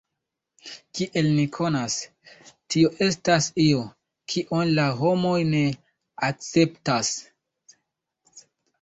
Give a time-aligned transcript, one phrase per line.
[0.99, 1.97] Kiel ni konas,
[2.47, 3.85] tio estas io,
[4.35, 5.65] kion la homoj ne
[6.33, 7.17] akceptas.